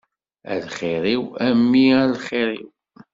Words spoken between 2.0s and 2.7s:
a lxir-iw.